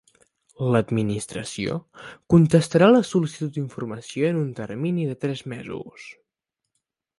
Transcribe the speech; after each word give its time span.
L'Administració 0.75 1.75
contestarà 2.35 2.89
les 2.95 3.13
sol·licituds 3.15 3.55
d'informació 3.59 4.33
en 4.33 4.41
un 4.47 4.51
termini 4.63 5.07
de 5.13 5.21
tres 5.27 5.45
mesos. 5.55 6.11